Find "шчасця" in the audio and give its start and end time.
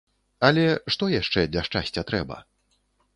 1.67-2.05